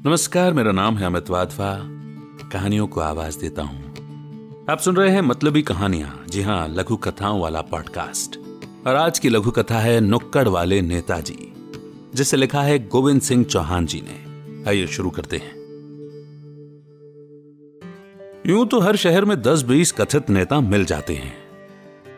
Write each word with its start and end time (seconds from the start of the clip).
नमस्कार, 0.00 0.52
मेरा 0.52 0.72
नाम 0.72 0.96
है 0.98 1.06
अमित 1.06 1.30
वाधवा। 1.30 1.80
कहानियों 2.52 2.86
को 2.86 3.00
आवाज़ 3.00 3.38
देता 3.38 3.62
हूँ। 3.62 4.66
आप 4.70 4.78
सुन 4.78 4.96
रहे 4.96 5.10
हैं 5.10 5.20
मतलबी 5.20 5.62
कहानियाँ। 5.62 6.24
जी 6.28 6.42
हाँ, 6.42 6.68
लघु 6.68 6.96
कथाओं 6.96 7.40
वाला 7.40 7.60
पॉडकास्ट 7.60 8.38
और 8.86 8.96
आज 8.96 9.18
की 9.18 9.28
लघु 9.28 9.50
कथा 9.50 9.78
है 9.78 10.00
नुक्कड़ 10.00 10.48
वाले 10.48 10.80
नेताजी, 10.82 11.52
जिसे 12.14 12.36
लिखा 12.36 12.62
है 12.62 12.78
गोविंद 12.88 13.20
सिंह 13.20 13.44
चौहान 13.44 13.86
जी 13.86 14.02
ने। 14.08 14.68
आइए 14.68 14.86
शुरू 14.86 15.10
करते 15.10 15.36
हैं। 15.36 15.52
यूँ 18.46 18.66
तो 18.66 18.80
हर 18.80 18.96
शहर 18.96 19.24
में 19.24 19.42
10-20 19.42 19.92
कथित 19.92 20.30
नेता 20.30 20.60
मिल 20.60 20.84
जाते 20.84 21.14
हैं। 21.14 21.34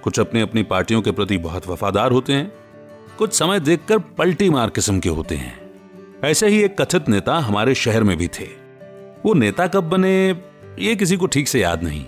कुछ 0.05 0.21
अपनी 0.21 0.41
अपनी 0.41 0.63
पार्टियों 0.63 1.03
के 1.03 1.11
प्रति 1.11 1.39
बहुत 1.39 1.69
वफादार 1.69 2.13
होते 2.13 2.33
हैं। 2.33 2.53
कुछ 3.19 3.35
समय 3.35 3.61
देखकर 3.61 3.99
पलटी 3.99 4.51
मार 4.51 4.71
किस्म 4.71 5.01
के 5.01 5.09
होते 5.09 5.35
हैं। 5.35 5.66
ऐसे 6.25 6.49
ही 6.49 6.63
एक 6.63 6.81
कथित 6.81 7.09
नेता 7.09 7.35
हमारे 7.35 7.75
शहर 7.75 8.03
में 8.03 8.17
भी 8.17 8.29
थे। 8.29 8.45
वो 9.25 9.35
नेता 9.35 9.67
कब 9.67 9.85
बने, 9.85 10.43
ये 10.79 10.97
किसी 10.97 11.17
को 11.17 11.27
ठीक 11.27 11.49
से 11.49 11.61
याद 11.61 11.83
नहीं। 11.83 12.05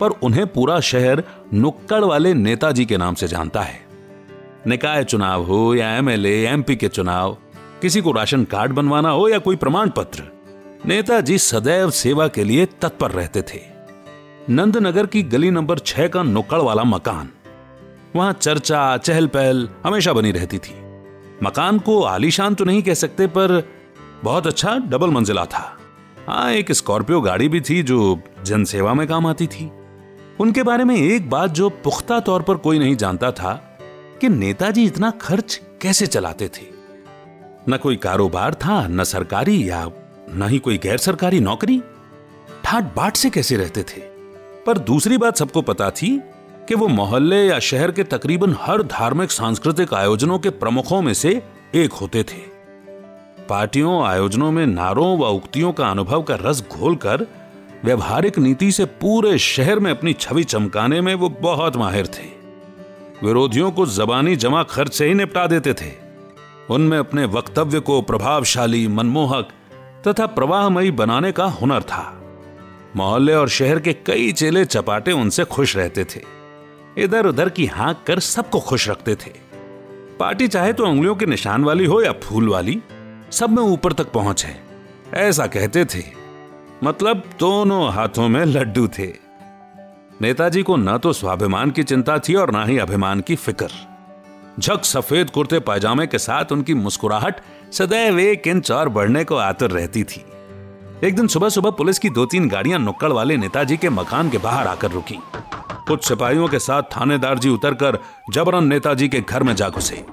पर 0.00 0.08
उन्हें 0.08 0.46
पूरा 0.46 0.80
शहर 0.80 1.22
नुक्कड़ 1.54 2.04
वाले 2.04 2.34
नेताजी 2.34 2.84
के 2.84 2.96
नाम 2.96 3.14
से 3.14 3.28
जानता 3.28 3.60
है। 3.60 3.80
निकाय 4.66 5.04
चुनाव 5.04 5.42
हो 5.42 5.74
या 5.74 5.90
एमएलए, 5.90 6.46
एमपी 6.46 6.76
के 6.76 6.88
चुनाव, 6.88 7.38
किसी 7.82 8.00
को 8.00 8.12
राशन 8.12 8.44
कार्ड 8.44 8.72
बनवाना 8.72 9.10
हो 9.10 9.28
या 9.28 9.38
कोई 9.38 9.56
प्रमाण 9.56 9.90
पत्र, 9.90 10.22
नेताजी 10.86 11.38
सदैव 11.38 11.90
सेवा 11.90 12.28
के 12.28 12.44
लिए 12.44 12.66
तत्पर 12.66 13.10
रहते 13.10 13.42
थे। 13.42 13.60
नंदनगर 14.50 15.06
की 15.06 15.22
गली 15.22 15.50
नंबर 15.50 15.78
छह 15.78 16.08
का 16.08 16.22
नुक्कड़ 16.22 16.60
वाला 16.60 16.84
मकान, 16.84 17.28
वहाँ 18.16 18.32
चर्चा 18.32 18.96
चहल 18.96 19.26
पहल 19.26 19.68
हमेशा 19.84 20.12
बनी 20.12 20.32
रहती 20.32 20.58
थी। 20.58 20.91
मकान 21.42 21.78
को 21.78 22.02
आलीशान 22.02 22.54
तो 22.54 22.64
नहीं 22.64 22.82
कह 22.82 22.94
सकते, 22.94 23.26
पर 23.26 23.68
बहुत 24.24 24.46
अच्छा 24.46 24.76
डबल 24.78 25.10
मंजिला 25.10 25.44
था। 25.44 25.78
हाँ 26.28 26.52
एक 26.52 26.72
स्कॉर्पियो 26.72 27.20
गाड़ी 27.20 27.48
भी 27.48 27.60
थी 27.60 27.82
जो 27.82 28.20
जनसेवा 28.44 28.94
में 28.94 29.06
काम 29.08 29.26
आती 29.26 29.46
थी। 29.46 29.70
उनके 30.40 30.62
बारे 30.62 30.84
में 30.84 30.96
एक 30.96 31.30
बात 31.30 31.50
जो 31.50 31.70
पुख्ता 31.70 32.20
तौर 32.20 32.42
पर 32.42 32.56
कोई 32.56 32.78
नहीं 32.78 32.96
जानता 32.96 33.30
था, 33.32 33.78
कि 34.20 34.28
नेताजी 34.28 34.84
इतना 34.84 35.10
खर्च 35.10 35.60
कैसे 35.80 36.06
चलाते 36.06 36.48
थे? 36.48 36.66
न 37.68 37.76
कोई 37.76 37.96
कारोबार 37.96 38.54
था, 38.54 38.86
न 38.86 39.04
सरकारी, 39.04 39.70
या 39.70 39.90
न 40.34 40.48
ही 40.48 40.58
कोई 40.58 40.78
गैर 40.78 40.98
सरकारी 40.98 41.40
नौकरी। 41.40 41.82
ठाट 42.64 42.94
बाट 42.96 43.16
से 43.16 43.30
कैसे 43.30 43.56
रहते 43.56 43.82
थे? 43.82 44.00
पर 44.66 44.78
दूसरी 44.78 45.18
बात 45.18 45.36
सबको 45.36 45.62
पता 45.62 45.90
थी 45.90 46.20
कि 46.68 46.74
वो 46.74 46.88
मोहल्ले 46.88 47.46
या 47.46 47.58
शहर 47.58 47.90
के 47.90 48.04
तकरीबन 48.04 48.56
हर 48.60 48.82
धार्मिक, 48.82 49.30
सांस्कृतिक 49.30 49.94
आयोजनों 49.94 50.38
के 50.38 50.50
प्रमुखों 50.50 51.02
में 51.02 51.14
से 51.14 51.42
एक 51.74 51.92
होते 51.92 52.22
थे। 52.22 52.52
पार्टियों, 53.48 54.04
आयोजनों 54.04 54.52
में 54.52 54.66
नारों 54.66 55.18
व 55.18 55.22
उक्तियों 55.22 55.72
का 55.72 55.88
अनुभव 55.88 56.22
का 56.22 56.38
रस 56.40 56.64
घोलकर 56.72 57.26
व्यवहारिक 57.84 58.38
नीति 58.38 58.72
से 58.72 58.84
पूरे 58.84 59.38
शहर 59.38 59.78
में 59.78 59.90
अपनी 59.90 60.12
छवि 60.12 60.44
चमकाने 60.44 61.00
में 61.00 61.14
वो 61.14 61.28
बहुत 61.28 61.76
माहिर 61.76 62.06
थे। 62.06 62.42
विरोधियों 63.26 63.70
को 63.70 63.86
जबानी 63.86 64.36
जमा 64.36 64.62
खर्च 64.62 64.94
से 64.94 65.06
ही 65.06 65.14
निपटा 65.14 65.46
देते 65.46 65.74
थे। 65.74 65.92
उनमें 66.70 66.98
अपने 66.98 67.24
वक्तव्य 67.24 67.80
को 67.80 68.02
प्रभावशाली, 68.02 68.88
मनमोहक 68.88 69.48
तथा 70.08 70.26
प्रवाहमयी 70.26 70.90
बनाने 70.90 71.32
का 71.32 71.44
हुनर 71.44 71.82
था। 71.82 72.22
मोहल्ले 72.96 73.34
और 73.34 73.48
शहर 73.48 73.80
के 73.80 73.92
कई 73.92 74.32
चेले 74.32 74.64
चपाटे 74.64 75.12
उनसे 75.12 75.44
खुश 75.44 75.76
रहते 75.76 76.04
थे। 76.04 76.41
इधर 76.98 77.26
उधर 77.26 77.48
की 77.48 77.66
हाँक 77.66 78.04
कर 78.06 78.18
सबको 78.18 78.60
खुश 78.60 78.88
रखते 78.88 79.14
थे। 79.14 79.30
पार्टी 80.18 80.48
चाहे 80.48 80.72
तो 80.72 80.86
उंगलियों 80.86 81.14
के 81.14 81.26
निशान 81.26 81.64
वाली 81.64 81.84
हो 81.84 82.02
या 82.02 82.12
फूल 82.12 82.48
वाली, 82.48 82.82
सब 83.30 83.50
में 83.50 83.62
ऊपर 83.62 83.92
तक 83.92 84.12
पहुँच 84.12 84.44
है। 84.44 84.62
ऐसा 85.14 85.46
कहते 85.46 85.84
थे। 85.84 86.04
मतलब 86.84 87.22
दोनों 87.38 87.92
हाथों 87.92 88.28
में 88.28 88.44
लड्डू 88.44 88.88
थे। 88.88 89.12
नेताजी 90.20 90.62
को 90.62 90.76
न 90.76 90.98
तो 90.98 91.12
स्वाभिमान 91.12 91.70
की 91.70 91.82
चिंता 91.82 92.18
थी 92.18 92.34
और 92.34 92.50
ना 92.50 92.64
ही 92.64 92.78
अभिमान 92.78 93.20
की 93.20 93.36
फ़िक्र। 93.36 93.68
झक 94.60 94.84
सफ़ेद 94.84 95.30
कुर्ते 95.30 95.58
पायजामे 95.58 96.06
के 96.06 96.18
साथ 96.18 96.44
उनकी 96.52 96.74
मुस्कुराहट 96.74 97.40
सदैव 97.72 98.18
एक 98.18 98.46
इंच 98.46 98.70
और 98.70 98.88
बढ़ने 98.88 99.24
को 99.24 99.36
आतुर 99.36 99.70
रहती 99.70 100.04
थी। 100.04 100.24
एक 101.04 101.16
दिन 101.16 101.26
सुबह 101.26 101.48
सुबह 101.48 101.70
पुलिस 101.70 101.98
की 101.98 102.10
दो 102.10 102.26
तीन 102.26 102.48
गाड़ियाँ 102.48 102.78
नुक्कड़ 102.78 103.12
वाले 103.12 103.36
नेताजी 103.36 103.76
के 103.76 103.88
मकान 103.88 104.30
के 104.30 104.38
बाहर 104.38 104.66
आकर 104.66 104.90
रुकी। 104.90 105.18
कुछ 105.88 106.08
सिपाहियों 106.08 106.48
के 106.48 106.58
साथ 106.58 106.82
थानेदार 106.82 107.38
जी 107.38 107.48
उतरकर 107.48 107.98
जबरन 108.32 108.66
नेताजी 108.66 109.08
के 109.08 109.20
घर 109.20 109.42
में 109.42 109.54
जा 109.56 109.68
घुसे। 109.68 110.04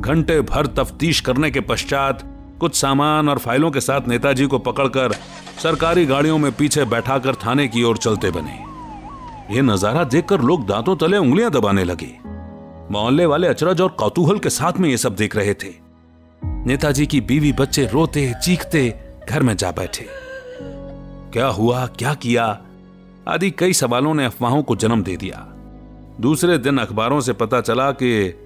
घंटे 0.00 0.40
भर 0.40 0.66
तफ्तीश 0.66 1.20
करने 1.20 1.50
के 1.50 1.60
पश्चात 1.60 2.22
कुछ 2.60 2.74
सामान 2.74 3.28
और 3.28 3.38
फाइलों 3.38 3.70
के 3.70 3.80
साथ 3.80 4.08
नेताजी 4.08 4.46
को 4.46 4.58
पकड़कर 4.58 5.12
सरकारी 5.62 6.06
गाड़ियों 6.06 6.38
में 6.38 6.52
पीछे 6.52 6.84
बैठाकर 6.84 7.34
थाने 7.34 7.68
की 7.68 7.82
ओर 7.82 7.96
चलते 7.96 8.30
बने। 8.30 8.58
यह 9.54 9.62
नज़ारा 9.62 10.04
देखकर 10.04 10.40
लोग 10.40 10.66
दांतों 10.66 10.96
तले 10.96 11.16
उंगलियाँ 11.16 11.50
दबाने 11.50 11.84
लगे। 11.84 12.12
मोहल्ले 12.90 13.26
वाले 13.26 13.48
अचरज 13.48 13.80
और 13.80 13.88
कौतूहल 13.88 14.38
के 14.38 14.50
साथ 14.50 14.72
में 14.72 14.88
ये 14.88 14.96
सब 14.96 15.14
देख 15.14 15.36
रहे 15.36 15.54
थे। 15.54 15.72
नेताजी 16.66 17.06
की 17.06 17.20
बीवी 17.20 17.52
बच्चे 17.52 17.86
रोते, 17.86 18.32
चीखते 18.42 18.94
घर 19.28 19.42
में 19.42 19.56
जा 19.56 19.70
बैठे। 19.70 20.06
क्या 21.32 21.46
हुआ, 21.46 21.86
क्या 21.86 22.14
किया? 22.14 22.46
आदि 23.28 23.50
कई 23.50 23.72
सवालों 23.72 24.14
ने 24.14 24.24
अफवाहों 24.24 24.62
को 24.62 24.76
जन्म 24.76 25.02
दे 25.02 25.16
दिया। 25.16 25.38
दूसरे 26.20 26.58
दिन 26.58 26.78
अखबारों 26.78 27.20
से 27.20 27.32
पता 27.32 27.60
चला 27.60 27.90
कि 27.92 28.40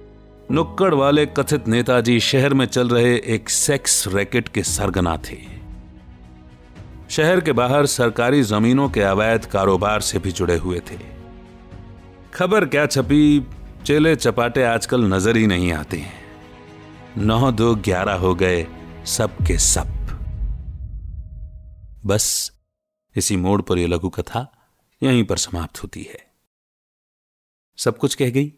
नुक्कड़ 0.51 0.93
वाले 0.93 1.25
कथित 1.25 1.67
नेताजी 1.67 2.19
शहर 2.19 2.53
में 2.53 2.65
चल 2.65 2.89
रहे 2.89 3.15
एक 3.25 3.49
सेक्स 3.49 4.07
रैकेट 4.07 4.47
के 4.47 4.63
सरगना 4.63 5.17
थे। 5.17 5.37
शहर 7.09 7.39
के 7.39 7.51
बाहर 7.51 7.85
सरकारी 7.85 8.43
जमीनों 8.43 8.89
के 8.89 9.01
अवैध 9.01 9.45
कारोबार 9.45 10.01
से 10.01 10.19
भी 10.19 10.31
जुड़े 10.31 10.57
हुए 10.57 10.79
थे। 10.79 10.97
खबर 12.33 12.65
क्या 12.65 12.85
छपी, 12.85 13.45
चेले 13.85 14.15
चपाटे 14.15 14.63
आजकल 14.63 15.03
नज़र 15.05 15.37
ही 15.37 15.47
नहीं 15.47 15.71
आते 15.73 15.97
हैं। 15.97 16.17
नौ 17.17 17.51
दो 17.51 17.73
ग्यारह 17.75 18.13
हो 18.13 18.33
गए 18.35 18.65
सब 19.07 19.37
के 19.47 19.57
सब 19.57 19.97
बस, 22.05 22.51
इसी 23.15 23.37
मोड़ 23.37 23.61
पर 23.61 23.77
यह 23.77 23.87
लघु 23.87 24.09
कथा 24.09 24.47
यहीं 25.01 25.23
पर 25.23 25.37
समाप्त 25.37 25.83
होती 25.83 26.01
है। 26.03 26.19
सब 27.77 27.97
कुछ 27.97 28.15
कह 28.15 28.29
गई? 28.29 28.51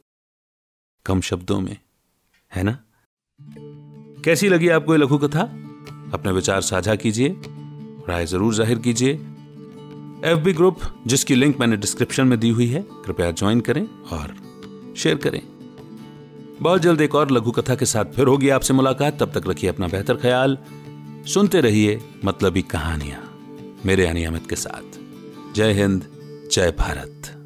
कम 1.06 1.22
शब्दों 1.22 1.60
में, 1.62 1.78
है 2.52 2.64
ना? 2.64 2.78
कैसी 4.26 4.50
लगी 4.50 4.70
आपको 4.70 4.94
यह 4.94 5.00
लघु 5.00 5.18
कथा 5.18 5.42
अपने 6.14 6.32
विचार 6.32 6.62
साझा 6.62 6.96
कीजिए, 6.96 7.36
राय 8.10 8.26
ज़रूर 8.26 8.54
ज़ाहिर 8.54 8.80
कीजिए। 8.80 9.12
एफबी 10.24 10.54
ग्रुप, 10.54 10.80
जिसकी 11.08 11.36
लिंक 11.36 11.60
मैंने 11.60 11.78
डिस्क्रिप्शन 11.78 12.28
में 12.28 12.40
दी 12.40 12.50
हुई 12.50 12.68
है, 12.68 12.82
कृपया 13.06 13.32
ज्वाइन 13.32 13.62
करें 13.62 13.86
और 13.88 14.36
शेयर 14.98 15.18
करें। 15.18 15.42
बहुत 16.62 16.82
जल्द 16.82 17.02
एक 17.02 17.16
और 17.16 17.32
लघु 17.32 17.52
कथा 17.52 17.76
के 17.76 17.86
साथ 17.86 18.14
फिर 18.16 18.28
होगी 18.28 18.50
आपसे 18.50 18.74
मुलाकात। 18.74 19.20
तब 19.20 19.32
तक 19.34 19.48
रखिए 19.48 19.70
अपना 19.70 19.88
बेहतर 19.88 20.18
ख्याल। 20.18 20.58
सुनते 21.28 21.62
रहिए 21.62 22.00
मतलबी 22.26 22.62
कहानियाँ, 22.72 23.22
मेरे 23.86 24.06
यानी 24.06 24.24
अमित 24.24 24.50
के 24.50 24.56
साथ। 24.56 25.00
जय 25.56 25.74
हिंद। 25.74 26.21
जय 26.52 26.72
भारत। 26.72 27.41